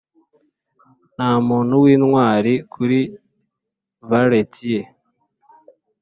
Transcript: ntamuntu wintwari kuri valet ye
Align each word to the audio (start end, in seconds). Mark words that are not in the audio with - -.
ntamuntu 1.15 1.73
wintwari 1.83 2.53
kuri 2.73 2.99
valet 4.09 4.53
ye 4.71 4.81